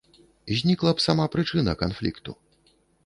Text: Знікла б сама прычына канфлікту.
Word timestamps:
Знікла 0.61 0.93
б 0.99 1.05
сама 1.05 1.25
прычына 1.35 1.77
канфлікту. 1.83 2.31